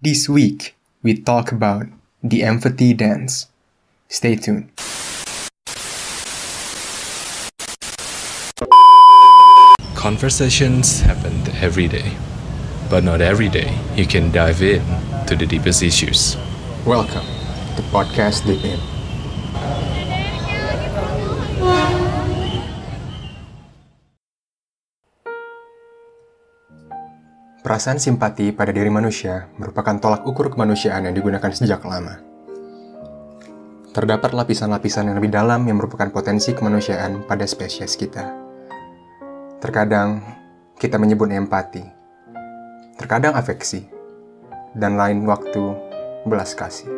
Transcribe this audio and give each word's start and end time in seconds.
This 0.00 0.28
week, 0.28 0.76
we 1.02 1.20
talk 1.20 1.50
about 1.50 1.86
the 2.22 2.44
empathy 2.44 2.94
dance. 2.94 3.48
Stay 4.06 4.36
tuned. 4.36 4.70
Conversations 9.96 11.00
happen 11.00 11.34
every 11.60 11.88
day, 11.88 12.16
but 12.88 13.02
not 13.02 13.20
every 13.20 13.48
day 13.48 13.76
you 13.96 14.06
can 14.06 14.30
dive 14.30 14.62
in 14.62 14.84
to 15.26 15.34
the 15.34 15.46
deepest 15.46 15.82
issues. 15.82 16.36
Welcome 16.86 17.26
to 17.74 17.82
Podcast 17.90 18.46
Deep 18.46 18.62
In. 18.62 18.78
Perasaan 27.68 28.00
simpati 28.00 28.48
pada 28.48 28.72
diri 28.72 28.88
manusia 28.88 29.44
merupakan 29.60 29.92
tolak 30.00 30.24
ukur 30.24 30.48
kemanusiaan 30.48 31.04
yang 31.04 31.12
digunakan 31.12 31.52
sejak 31.52 31.84
lama. 31.84 32.16
Terdapat 33.92 34.32
lapisan-lapisan 34.32 35.12
yang 35.12 35.20
lebih 35.20 35.28
dalam 35.28 35.68
yang 35.68 35.76
merupakan 35.76 36.08
potensi 36.08 36.56
kemanusiaan 36.56 37.28
pada 37.28 37.44
spesies 37.44 37.92
kita. 37.92 38.24
Terkadang 39.60 40.24
kita 40.80 40.96
menyebut 40.96 41.28
empati, 41.28 41.84
terkadang 42.96 43.36
afeksi, 43.36 43.84
dan 44.72 44.96
lain 44.96 45.28
waktu 45.28 45.60
belas 46.24 46.56
kasih. 46.56 46.88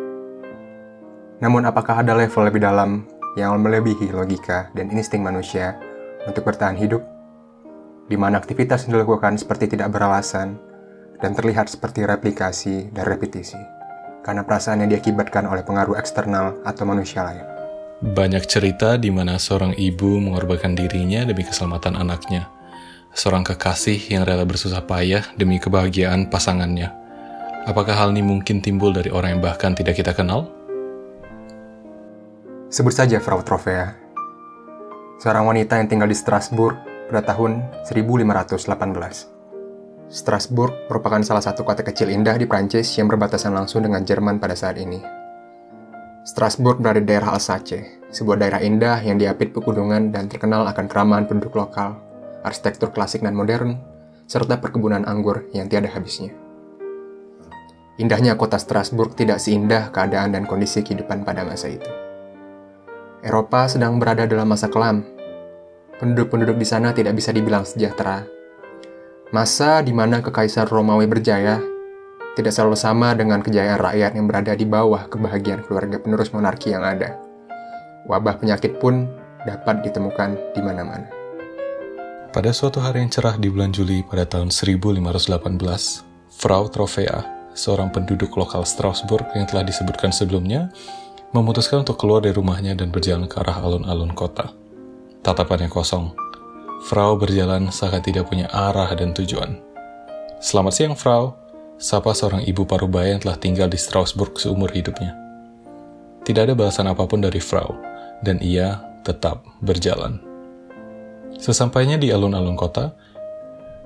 Namun 1.42 1.66
apakah 1.66 1.98
ada 1.98 2.14
level 2.14 2.46
lebih 2.46 2.62
dalam 2.62 3.10
yang 3.34 3.58
melebihi 3.58 4.14
logika 4.14 4.70
dan 4.78 4.86
insting 4.94 5.26
manusia 5.26 5.74
untuk 6.30 6.46
bertahan 6.46 6.78
hidup? 6.78 7.02
Di 8.10 8.18
mana 8.18 8.42
aktivitas 8.42 8.90
yang 8.90 8.98
dilakukan 8.98 9.38
seperti 9.38 9.70
tidak 9.70 9.94
beralasan 9.94 10.58
dan 11.22 11.30
terlihat 11.30 11.70
seperti 11.70 12.02
replikasi 12.02 12.90
dan 12.90 13.06
repetisi, 13.06 13.60
karena 14.26 14.42
perasaan 14.42 14.82
yang 14.82 14.90
diakibatkan 14.90 15.46
oleh 15.46 15.62
pengaruh 15.62 15.94
eksternal 15.94 16.58
atau 16.66 16.82
manusia 16.82 17.22
lain. 17.22 17.46
Banyak 18.02 18.50
cerita 18.50 18.98
di 18.98 19.14
mana 19.14 19.38
seorang 19.38 19.78
ibu 19.78 20.18
mengorbankan 20.18 20.74
dirinya 20.74 21.22
demi 21.22 21.46
keselamatan 21.46 21.94
anaknya, 21.94 22.50
seorang 23.14 23.46
kekasih 23.46 24.10
yang 24.10 24.26
rela 24.26 24.42
bersusah 24.42 24.82
payah 24.82 25.22
demi 25.38 25.62
kebahagiaan 25.62 26.26
pasangannya. 26.26 26.90
Apakah 27.68 27.94
hal 27.94 28.10
ini 28.10 28.26
mungkin 28.26 28.58
timbul 28.58 28.90
dari 28.90 29.14
orang 29.14 29.38
yang 29.38 29.42
bahkan 29.44 29.76
tidak 29.76 30.00
kita 30.00 30.16
kenal? 30.16 30.50
Sebut 32.72 32.90
saja 32.96 33.20
Frau 33.20 33.44
Trofea, 33.44 33.94
seorang 35.20 35.46
wanita 35.46 35.76
yang 35.76 35.86
tinggal 35.86 36.08
di 36.08 36.16
Strasbourg 36.16 36.89
pada 37.10 37.34
tahun 37.34 37.66
1518. 37.90 38.70
Strasbourg 40.10 40.74
merupakan 40.86 41.18
salah 41.26 41.42
satu 41.42 41.66
kota 41.66 41.82
kecil 41.82 42.06
indah 42.14 42.38
di 42.38 42.46
Prancis 42.46 42.86
yang 42.94 43.10
berbatasan 43.10 43.50
langsung 43.50 43.82
dengan 43.82 44.06
Jerman 44.06 44.38
pada 44.38 44.54
saat 44.54 44.78
ini. 44.78 45.02
Strasbourg 46.22 46.78
berada 46.78 47.02
di 47.02 47.10
daerah 47.10 47.34
Alsace, 47.34 47.98
sebuah 48.14 48.38
daerah 48.38 48.62
indah 48.62 49.02
yang 49.02 49.18
diapit 49.18 49.50
pegunungan 49.50 50.14
dan 50.14 50.30
terkenal 50.30 50.62
akan 50.70 50.86
keramahan 50.86 51.26
penduduk 51.26 51.58
lokal, 51.58 51.98
arsitektur 52.46 52.94
klasik 52.94 53.26
dan 53.26 53.34
modern, 53.34 53.74
serta 54.30 54.62
perkebunan 54.62 55.02
anggur 55.02 55.50
yang 55.50 55.66
tiada 55.66 55.90
habisnya. 55.90 56.30
Indahnya 57.98 58.38
kota 58.38 58.56
Strasbourg 58.56 59.18
tidak 59.18 59.42
seindah 59.42 59.90
keadaan 59.90 60.30
dan 60.30 60.46
kondisi 60.46 60.86
kehidupan 60.86 61.26
pada 61.26 61.42
masa 61.42 61.74
itu. 61.74 61.90
Eropa 63.20 63.68
sedang 63.68 64.00
berada 64.00 64.24
dalam 64.24 64.48
masa 64.48 64.72
kelam 64.72 65.19
penduduk-penduduk 66.00 66.56
di 66.56 66.64
sana 66.64 66.96
tidak 66.96 67.12
bisa 67.12 67.30
dibilang 67.30 67.68
sejahtera. 67.68 68.24
Masa 69.30 69.84
di 69.84 69.92
mana 69.92 70.24
kekaisaran 70.24 70.72
Romawi 70.72 71.06
berjaya 71.06 71.60
tidak 72.34 72.56
selalu 72.56 72.74
sama 72.74 73.12
dengan 73.12 73.44
kejayaan 73.44 73.78
rakyat 73.78 74.16
yang 74.16 74.26
berada 74.26 74.56
di 74.56 74.64
bawah 74.64 75.06
kebahagiaan 75.06 75.62
keluarga 75.68 76.00
penerus 76.00 76.32
monarki 76.32 76.72
yang 76.72 76.82
ada. 76.82 77.20
Wabah 78.08 78.40
penyakit 78.40 78.80
pun 78.80 79.06
dapat 79.44 79.84
ditemukan 79.84 80.56
di 80.56 80.60
mana-mana. 80.64 81.06
Pada 82.30 82.54
suatu 82.54 82.80
hari 82.80 83.04
yang 83.04 83.10
cerah 83.12 83.36
di 83.36 83.50
bulan 83.50 83.74
Juli 83.74 84.06
pada 84.06 84.24
tahun 84.24 84.54
1518, 84.54 85.02
Frau 86.30 86.70
Trofea, 86.70 87.26
seorang 87.52 87.90
penduduk 87.90 88.30
lokal 88.38 88.62
Strasbourg 88.62 89.26
yang 89.34 89.50
telah 89.50 89.66
disebutkan 89.66 90.14
sebelumnya, 90.14 90.70
memutuskan 91.34 91.82
untuk 91.82 91.98
keluar 91.98 92.22
dari 92.22 92.34
rumahnya 92.34 92.78
dan 92.78 92.94
berjalan 92.94 93.26
ke 93.26 93.42
arah 93.42 93.58
alun-alun 93.66 94.14
kota. 94.14 94.59
Tatapannya 95.30 95.70
kosong. 95.70 96.10
Frau 96.90 97.14
berjalan 97.14 97.70
seakan 97.70 98.02
tidak 98.02 98.26
punya 98.26 98.50
arah 98.50 98.90
dan 98.98 99.14
tujuan. 99.14 99.62
Selamat 100.42 100.74
siang, 100.74 100.98
Frau. 100.98 101.38
Sapa 101.78 102.10
seorang 102.18 102.42
ibu 102.50 102.66
parubaya 102.66 103.14
yang 103.14 103.22
telah 103.22 103.38
tinggal 103.38 103.70
di 103.70 103.78
Strasbourg 103.78 104.34
seumur 104.34 104.74
hidupnya. 104.74 105.14
Tidak 106.26 106.50
ada 106.50 106.58
balasan 106.58 106.90
apa 106.90 107.06
pun 107.06 107.22
dari 107.22 107.38
Frau, 107.38 107.78
dan 108.26 108.42
ia 108.42 108.82
tetap 109.06 109.46
berjalan. 109.62 110.18
Sesampainya 111.38 111.94
di 111.94 112.10
alun-alun 112.10 112.58
kota, 112.58 112.98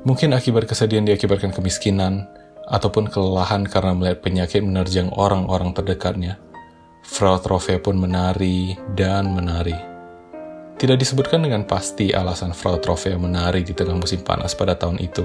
mungkin 0.08 0.32
akibat 0.32 0.64
kesedihan 0.64 1.04
diakibatkan 1.04 1.52
kemiskinan, 1.52 2.24
ataupun 2.72 3.12
kelelahan 3.12 3.68
karena 3.68 3.92
melihat 3.92 4.24
penyakit 4.24 4.64
menerjang 4.64 5.12
orang-orang 5.12 5.76
terdekatnya, 5.76 6.40
Frau 7.04 7.36
Trofea 7.36 7.76
pun 7.84 8.00
menari 8.00 8.80
dan 8.96 9.36
menari 9.36 9.92
tidak 10.74 11.00
disebutkan 11.00 11.46
dengan 11.46 11.62
pasti 11.62 12.10
alasan 12.10 12.50
Frau 12.50 12.76
Trofea 12.82 13.14
menari 13.14 13.62
di 13.62 13.70
tengah 13.70 13.94
musim 13.94 14.26
panas 14.26 14.58
pada 14.58 14.74
tahun 14.74 14.98
itu. 14.98 15.22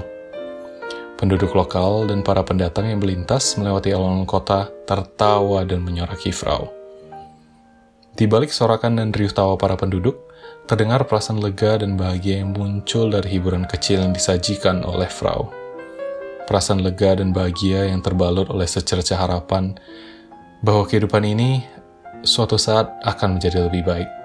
Penduduk 1.18 1.52
lokal 1.52 2.08
dan 2.08 2.24
para 2.24 2.40
pendatang 2.40 2.88
yang 2.88 3.02
melintas 3.02 3.58
melewati 3.60 3.92
alun 3.92 4.24
kota 4.24 4.72
tertawa 4.88 5.66
dan 5.68 5.84
menyoraki 5.84 6.32
Frau. 6.32 6.72
Di 8.16 8.24
balik 8.24 8.48
sorakan 8.52 8.96
dan 8.96 9.08
riuh 9.12 9.32
tawa 9.32 9.60
para 9.60 9.76
penduduk, 9.76 10.16
terdengar 10.64 11.04
perasaan 11.04 11.40
lega 11.40 11.76
dan 11.80 11.96
bahagia 12.00 12.40
yang 12.40 12.56
muncul 12.56 13.12
dari 13.12 13.36
hiburan 13.36 13.68
kecil 13.68 14.00
yang 14.00 14.16
disajikan 14.16 14.80
oleh 14.80 15.08
Frau. 15.12 15.52
Perasaan 16.48 16.80
lega 16.80 17.20
dan 17.20 17.36
bahagia 17.36 17.86
yang 17.86 18.00
terbalut 18.00 18.48
oleh 18.50 18.66
secerca 18.66 19.20
harapan 19.20 19.76
bahwa 20.64 20.88
kehidupan 20.88 21.22
ini 21.22 21.64
suatu 22.24 22.56
saat 22.56 22.90
akan 23.04 23.38
menjadi 23.38 23.68
lebih 23.68 23.84
baik. 23.84 24.19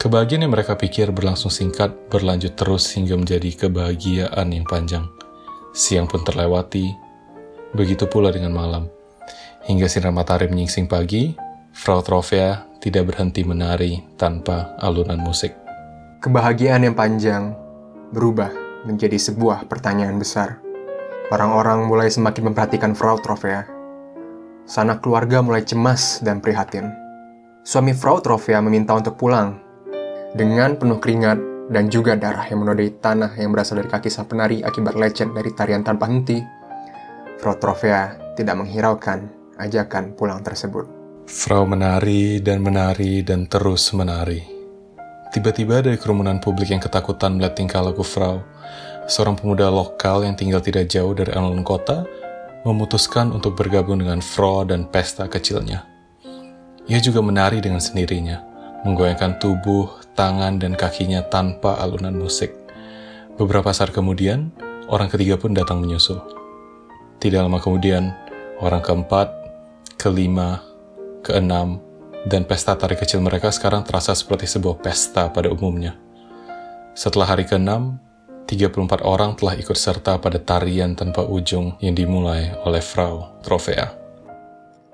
Kebahagiaan 0.00 0.48
yang 0.48 0.56
mereka 0.56 0.80
pikir 0.80 1.12
berlangsung 1.12 1.52
singkat 1.52 1.92
berlanjut 2.08 2.56
terus 2.56 2.88
hingga 2.96 3.20
menjadi 3.20 3.52
kebahagiaan 3.52 4.48
yang 4.48 4.64
panjang. 4.64 5.04
Siang 5.76 6.08
pun 6.08 6.24
terlewati, 6.24 6.88
begitu 7.76 8.08
pula 8.08 8.32
dengan 8.32 8.56
malam. 8.56 8.88
Hingga 9.68 9.92
sinar 9.92 10.16
matahari 10.16 10.48
menyingsing 10.48 10.88
pagi, 10.88 11.36
Frau 11.76 12.00
Trofea 12.00 12.80
tidak 12.80 13.12
berhenti 13.12 13.44
menari 13.44 14.00
tanpa 14.16 14.72
alunan 14.80 15.20
musik. 15.20 15.52
Kebahagiaan 16.24 16.88
yang 16.88 16.96
panjang 16.96 17.52
berubah 18.16 18.48
menjadi 18.88 19.20
sebuah 19.20 19.68
pertanyaan 19.68 20.16
besar. 20.16 20.64
Orang-orang 21.28 21.84
mulai 21.84 22.08
semakin 22.08 22.48
memperhatikan 22.48 22.96
Frau 22.96 23.20
Trofea. 23.20 23.68
Sanak 24.64 25.04
keluarga 25.04 25.44
mulai 25.44 25.60
cemas 25.60 26.24
dan 26.24 26.40
prihatin. 26.40 26.88
Suami 27.68 27.92
Frau 27.92 28.24
Trofea 28.24 28.64
meminta 28.64 28.96
untuk 28.96 29.20
pulang 29.20 29.68
dengan 30.34 30.78
penuh 30.78 31.02
keringat 31.02 31.38
dan 31.70 31.86
juga 31.86 32.18
darah 32.18 32.46
yang 32.50 32.66
menodai 32.66 32.90
tanah 32.98 33.34
yang 33.38 33.54
berasal 33.54 33.78
dari 33.78 33.90
kaki 33.90 34.10
sang 34.10 34.26
penari 34.26 34.62
akibat 34.62 34.98
lecet 34.98 35.30
dari 35.30 35.50
tarian 35.54 35.86
tanpa 35.86 36.10
henti, 36.10 36.42
Frau 37.38 37.54
Trofea 37.56 38.34
tidak 38.34 38.58
menghiraukan 38.58 39.30
ajakan 39.58 40.18
pulang 40.18 40.42
tersebut. 40.42 40.86
Frau 41.30 41.62
menari 41.62 42.42
dan 42.42 42.58
menari 42.58 43.22
dan 43.22 43.46
terus 43.46 43.94
menari. 43.94 44.42
Tiba-tiba 45.30 45.78
dari 45.78 45.94
kerumunan 45.94 46.42
publik 46.42 46.74
yang 46.74 46.82
ketakutan 46.82 47.38
melihat 47.38 47.54
tingkah 47.54 47.78
laku 47.86 48.02
Frau, 48.02 48.42
seorang 49.06 49.38
pemuda 49.38 49.70
lokal 49.70 50.26
yang 50.26 50.34
tinggal 50.34 50.58
tidak 50.58 50.90
jauh 50.90 51.14
dari 51.14 51.30
alun 51.30 51.62
kota, 51.62 52.02
memutuskan 52.66 53.30
untuk 53.30 53.54
bergabung 53.54 54.02
dengan 54.02 54.18
Frau 54.18 54.66
dan 54.66 54.90
pesta 54.90 55.30
kecilnya. 55.30 55.86
Ia 56.90 56.98
juga 56.98 57.22
menari 57.22 57.62
dengan 57.62 57.78
sendirinya, 57.78 58.49
menggoyangkan 58.84 59.40
tubuh, 59.40 59.88
tangan, 60.16 60.56
dan 60.60 60.76
kakinya 60.76 61.24
tanpa 61.26 61.76
alunan 61.80 62.16
musik. 62.16 62.52
Beberapa 63.36 63.72
saat 63.72 63.92
kemudian, 63.92 64.52
orang 64.88 65.08
ketiga 65.08 65.40
pun 65.40 65.56
datang 65.56 65.80
menyusul. 65.80 66.20
Tidak 67.20 67.40
lama 67.40 67.60
kemudian, 67.60 68.12
orang 68.60 68.80
keempat, 68.80 69.28
kelima, 70.00 70.60
keenam, 71.24 71.80
dan 72.28 72.44
pesta 72.44 72.76
tari 72.76 72.96
kecil 72.96 73.24
mereka 73.24 73.48
sekarang 73.48 73.84
terasa 73.84 74.12
seperti 74.12 74.44
sebuah 74.44 74.80
pesta 74.80 75.32
pada 75.32 75.48
umumnya. 75.48 75.96
Setelah 76.92 77.32
hari 77.32 77.48
keenam, 77.48 77.96
34 78.50 79.06
orang 79.06 79.38
telah 79.38 79.54
ikut 79.54 79.78
serta 79.78 80.18
pada 80.18 80.42
tarian 80.42 80.98
tanpa 80.98 81.22
ujung 81.22 81.78
yang 81.78 81.94
dimulai 81.94 82.50
oleh 82.66 82.82
Frau 82.82 83.40
Trofea. 83.46 83.94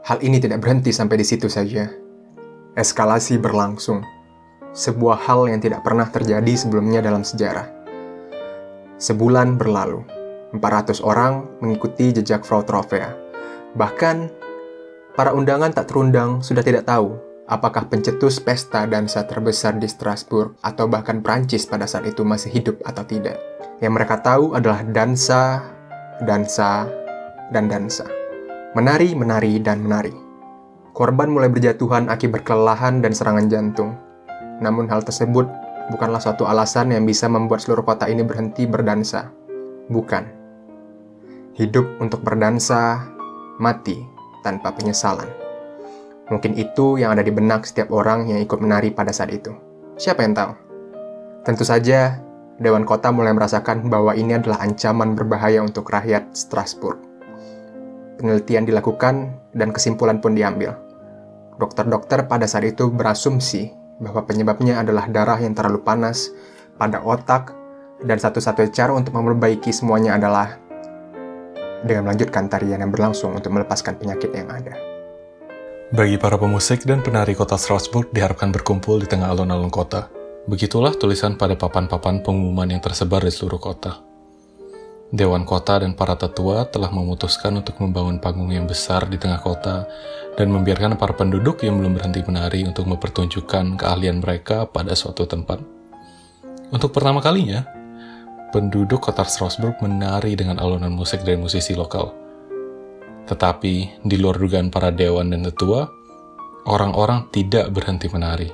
Hal 0.07 0.23
ini 0.23 0.39
tidak 0.39 0.63
berhenti 0.63 0.95
sampai 0.95 1.19
di 1.19 1.27
situ 1.27 1.51
saja. 1.51 2.06
Eskalasi 2.77 3.41
berlangsung 3.41 4.05
sebuah 4.77 5.25
hal 5.25 5.49
yang 5.49 5.65
tidak 5.65 5.81
pernah 5.81 6.05
terjadi 6.13 6.53
sebelumnya 6.53 7.01
dalam 7.01 7.25
sejarah. 7.25 7.73
Sebulan 9.01 9.57
berlalu, 9.57 10.05
400 10.53 11.01
orang 11.01 11.49
mengikuti 11.65 12.13
jejak 12.13 12.45
Frau 12.45 12.61
Trofea. 12.61 13.17
Bahkan, 13.73 14.17
para 15.17 15.33
undangan 15.33 15.73
tak 15.73 15.89
terundang 15.89 16.45
sudah 16.45 16.61
tidak 16.61 16.85
tahu 16.85 17.17
apakah 17.49 17.89
pencetus 17.89 18.43
pesta 18.43 18.85
dansa 18.85 19.25
terbesar 19.25 19.79
di 19.81 19.89
Strasbourg 19.89 20.59
atau 20.61 20.85
bahkan 20.91 21.25
Prancis 21.25 21.65
pada 21.65 21.89
saat 21.89 22.05
itu 22.05 22.29
masih 22.29 22.53
hidup 22.53 22.77
atau 22.85 23.09
tidak. 23.09 23.41
Yang 23.81 23.93
mereka 23.97 24.21
tahu 24.21 24.53
adalah 24.53 24.85
dansa, 24.85 25.65
dansa, 26.29 26.85
dan 27.57 27.73
dansa. 27.73 28.05
Menari, 28.77 29.17
menari, 29.17 29.57
dan 29.65 29.81
menari. 29.81 30.26
Korban 30.97 31.29
mulai 31.29 31.53
berjatuhan 31.53 32.09
akibat 32.09 32.49
kelelahan 32.49 33.05
dan 33.05 33.13
serangan 33.13 33.53
jantung. 33.53 34.01
Namun 34.65 34.89
hal 34.89 35.05
tersebut 35.05 35.45
bukanlah 35.93 36.17
suatu 36.17 36.49
alasan 36.49 36.89
yang 36.89 37.05
bisa 37.05 37.29
membuat 37.29 37.61
seluruh 37.61 37.85
kota 37.85 38.09
ini 38.09 38.25
berhenti 38.25 38.65
berdansa. 38.65 39.29
Bukan. 39.93 40.25
Hidup 41.53 41.85
untuk 42.01 42.25
berdansa, 42.25 43.13
mati 43.61 44.01
tanpa 44.41 44.73
penyesalan. 44.73 45.29
Mungkin 46.33 46.57
itu 46.57 46.97
yang 46.97 47.13
ada 47.13 47.21
di 47.21 47.29
benak 47.29 47.69
setiap 47.69 47.93
orang 47.93 48.33
yang 48.33 48.41
ikut 48.41 48.57
menari 48.57 48.89
pada 48.89 49.13
saat 49.13 49.37
itu. 49.37 49.53
Siapa 50.01 50.25
yang 50.25 50.33
tahu? 50.33 50.57
Tentu 51.45 51.69
saja, 51.69 52.25
Dewan 52.57 52.89
Kota 52.89 53.13
mulai 53.13 53.37
merasakan 53.37 53.93
bahwa 53.93 54.17
ini 54.17 54.41
adalah 54.41 54.65
ancaman 54.65 55.13
berbahaya 55.13 55.61
untuk 55.61 55.93
rakyat 55.93 56.33
Strasbourg 56.33 57.05
penelitian 58.17 58.65
dilakukan 58.65 59.37
dan 59.53 59.71
kesimpulan 59.71 60.19
pun 60.25 60.33
diambil. 60.33 60.86
Dokter-dokter 61.57 62.29
pada 62.29 62.45
saat 62.45 62.69
itu 62.69 62.93
berasumsi 62.93 63.73
bahwa 63.97 64.29
penyebabnya 64.29 64.81
adalah 64.85 65.09
darah 65.09 65.41
yang 65.41 65.57
terlalu 65.57 65.81
panas 65.81 66.29
pada 66.77 67.01
otak 67.01 67.57
dan 68.05 68.21
satu-satunya 68.21 68.69
cara 68.73 68.93
untuk 68.93 69.17
memperbaiki 69.17 69.73
semuanya 69.73 70.21
adalah 70.21 70.61
dengan 71.81 72.13
melanjutkan 72.13 72.53
tarian 72.53 72.85
yang 72.85 72.93
berlangsung 72.93 73.33
untuk 73.33 73.57
melepaskan 73.57 73.97
penyakit 73.97 74.33
yang 74.37 74.53
ada. 74.53 74.77
Bagi 75.97 76.19
para 76.19 76.37
pemusik 76.37 76.83
dan 76.85 77.01
penari 77.01 77.33
kota 77.33 77.57
Strasbourg 77.57 78.11
diharapkan 78.11 78.51
berkumpul 78.51 79.01
di 79.01 79.09
tengah 79.09 79.33
alun-alun 79.33 79.71
kota. 79.71 80.11
Begitulah 80.51 80.95
tulisan 80.99 81.39
pada 81.39 81.55
papan-papan 81.55 82.21
pengumuman 82.21 82.69
yang 82.69 82.83
tersebar 82.83 83.23
di 83.23 83.33
seluruh 83.33 83.59
kota. 83.59 84.06
Dewan 85.15 85.47
Kota 85.47 85.79
dan 85.79 85.95
para 85.95 86.19
tetua 86.19 86.67
telah 86.67 86.91
memutuskan 86.91 87.55
untuk 87.63 87.79
membangun 87.79 88.19
panggung 88.19 88.51
yang 88.51 88.67
besar 88.67 89.07
di 89.07 89.15
tengah 89.15 89.39
kota 89.39 89.87
dan 90.35 90.51
membiarkan 90.51 90.99
para 90.99 91.15
penduduk 91.15 91.63
yang 91.63 91.79
belum 91.79 91.95
berhenti 91.95 92.27
menari 92.27 92.67
untuk 92.67 92.91
mempertunjukkan 92.91 93.79
keahlian 93.79 94.19
mereka 94.19 94.67
pada 94.67 94.99
suatu 94.99 95.23
tempat. 95.23 95.63
Untuk 96.75 96.91
pertama 96.91 97.23
kalinya, 97.23 97.63
penduduk 98.51 98.99
kota 98.99 99.23
Strasbourg 99.23 99.79
menari 99.79 100.35
dengan 100.35 100.59
alunan 100.59 100.91
musik 100.91 101.23
dari 101.23 101.39
musisi 101.39 101.79
lokal. 101.79 102.11
Tetapi, 103.31 104.03
di 104.03 104.17
luar 104.19 104.43
dugaan 104.43 104.75
para 104.75 104.91
dewan 104.91 105.31
dan 105.31 105.47
tetua, 105.47 105.87
orang-orang 106.67 107.31
tidak 107.31 107.71
berhenti 107.71 108.11
menari. 108.11 108.51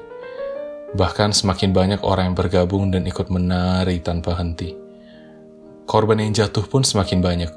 Bahkan 0.92 1.32
semakin 1.32 1.72
banyak 1.72 2.00
orang 2.04 2.32
yang 2.32 2.36
bergabung 2.36 2.92
dan 2.92 3.08
ikut 3.08 3.32
menari 3.32 4.04
tanpa 4.04 4.36
henti 4.36 4.81
korban 5.92 6.24
yang 6.24 6.32
jatuh 6.32 6.64
pun 6.64 6.80
semakin 6.80 7.20
banyak. 7.20 7.52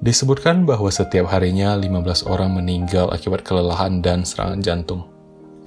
Disebutkan 0.00 0.64
bahwa 0.64 0.88
setiap 0.88 1.28
harinya 1.28 1.76
15 1.76 2.24
orang 2.24 2.56
meninggal 2.56 3.12
akibat 3.12 3.44
kelelahan 3.44 4.00
dan 4.00 4.24
serangan 4.24 4.64
jantung. 4.64 5.04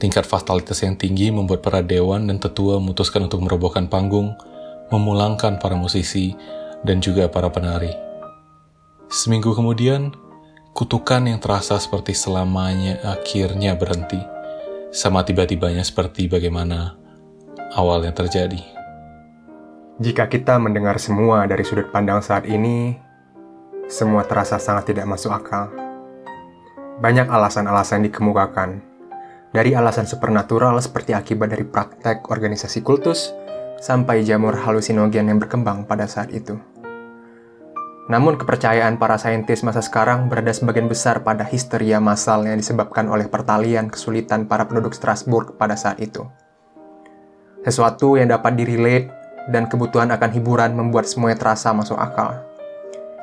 Tingkat 0.02 0.26
fatalitas 0.26 0.82
yang 0.82 0.98
tinggi 0.98 1.30
membuat 1.30 1.62
para 1.62 1.86
dewan 1.86 2.26
dan 2.26 2.42
tetua 2.42 2.82
memutuskan 2.82 3.30
untuk 3.30 3.46
merobohkan 3.46 3.86
panggung, 3.86 4.34
memulangkan 4.90 5.62
para 5.62 5.78
musisi, 5.78 6.34
dan 6.82 6.98
juga 6.98 7.30
para 7.30 7.54
penari. 7.54 7.94
Seminggu 9.14 9.54
kemudian, 9.54 10.10
kutukan 10.74 11.30
yang 11.30 11.38
terasa 11.38 11.78
seperti 11.78 12.18
selamanya 12.18 12.98
akhirnya 13.06 13.78
berhenti, 13.78 14.18
sama 14.90 15.22
tiba-tibanya 15.22 15.86
seperti 15.86 16.26
bagaimana 16.26 16.98
awalnya 17.78 18.10
terjadi. 18.18 18.73
Jika 20.02 20.26
kita 20.26 20.58
mendengar 20.58 20.98
semua 20.98 21.46
dari 21.46 21.62
sudut 21.62 21.94
pandang 21.94 22.18
saat 22.18 22.50
ini, 22.50 22.98
semua 23.86 24.26
terasa 24.26 24.58
sangat 24.58 24.90
tidak 24.90 25.06
masuk 25.06 25.30
akal. 25.30 25.70
Banyak 26.98 27.30
alasan-alasan 27.30 28.02
dikemukakan, 28.10 28.82
dari 29.54 29.78
alasan 29.78 30.10
supernatural 30.10 30.82
seperti 30.82 31.14
akibat 31.14 31.54
dari 31.54 31.62
praktek 31.62 32.26
organisasi 32.26 32.82
kultus, 32.82 33.38
sampai 33.78 34.26
jamur 34.26 34.58
halusinogen 34.58 35.30
yang 35.30 35.38
berkembang 35.38 35.86
pada 35.86 36.10
saat 36.10 36.34
itu. 36.34 36.58
Namun 38.10 38.42
kepercayaan 38.42 38.98
para 38.98 39.22
saintis 39.22 39.62
masa 39.62 39.86
sekarang 39.86 40.26
berada 40.26 40.50
sebagian 40.50 40.90
besar 40.90 41.22
pada 41.22 41.46
histeria 41.46 42.02
massal 42.02 42.50
yang 42.50 42.58
disebabkan 42.58 43.06
oleh 43.14 43.30
pertalian 43.30 43.94
kesulitan 43.94 44.50
para 44.50 44.66
penduduk 44.66 44.98
Strasbourg 44.98 45.54
pada 45.54 45.78
saat 45.78 46.02
itu. 46.02 46.26
Sesuatu 47.62 48.18
yang 48.18 48.34
dapat 48.34 48.58
direlate 48.58 49.23
dan 49.52 49.68
kebutuhan 49.68 50.12
akan 50.14 50.30
hiburan 50.32 50.72
membuat 50.78 51.10
semuanya 51.10 51.40
terasa 51.40 51.76
masuk 51.76 52.00
akal. 52.00 52.40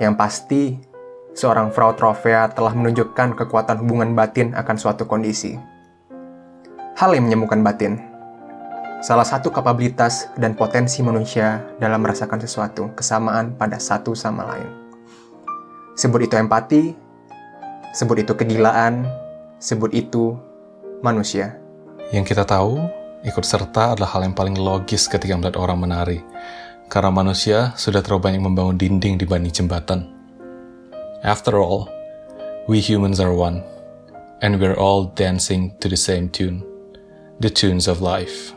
Yang 0.01 0.15
pasti, 0.17 0.63
seorang 1.33 1.73
Frau 1.73 1.93
Trofea 1.97 2.51
telah 2.53 2.73
menunjukkan 2.73 3.37
kekuatan 3.37 3.81
hubungan 3.81 4.13
batin 4.13 4.53
akan 4.53 4.77
suatu 4.77 5.09
kondisi. 5.09 5.57
Hal 6.97 7.17
yang 7.17 7.29
menyembuhkan 7.29 7.65
batin, 7.65 7.97
salah 9.01 9.25
satu 9.25 9.49
kapabilitas 9.49 10.29
dan 10.37 10.53
potensi 10.53 11.01
manusia 11.01 11.65
dalam 11.81 12.05
merasakan 12.05 12.41
sesuatu 12.45 12.93
kesamaan 12.93 13.57
pada 13.57 13.81
satu 13.81 14.13
sama 14.13 14.45
lain. 14.53 14.69
Sebut 15.97 16.29
itu 16.29 16.37
empati, 16.37 16.93
sebut 17.97 18.25
itu 18.25 18.33
kegilaan, 18.37 19.09
sebut 19.57 19.93
itu 19.97 20.37
manusia. 21.01 21.57
Yang 22.13 22.37
kita 22.37 22.45
tahu, 22.45 23.00
Ikut 23.21 23.45
serta 23.45 23.93
adalah 23.93 24.17
hal 24.17 24.25
yang 24.25 24.33
paling 24.33 24.57
logis 24.57 25.05
ketika 25.05 25.37
melihat 25.37 25.61
orang 25.61 25.85
menari, 25.85 26.25
karena 26.89 27.13
manusia 27.13 27.77
sudah 27.77 28.01
terlalu 28.01 28.33
banyak 28.33 28.43
membangun 28.43 28.81
dinding 28.81 29.21
dibanding 29.21 29.53
jembatan. 29.53 30.09
After 31.21 31.61
all, 31.61 31.85
we 32.65 32.81
humans 32.81 33.21
are 33.21 33.37
one, 33.37 33.61
and 34.41 34.57
we're 34.57 34.79
all 34.79 35.13
dancing 35.13 35.77
to 35.85 35.93
the 35.93 36.01
same 36.01 36.33
tune, 36.33 36.65
the 37.45 37.53
tunes 37.53 37.85
of 37.85 38.01
life. 38.01 38.57